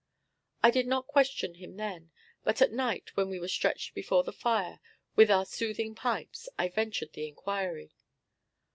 [0.63, 2.09] I did not question him then,
[2.43, 4.79] but at night, when we were stretched before the fire,
[5.15, 7.91] with our soothing pipes, I ventured the inquiry.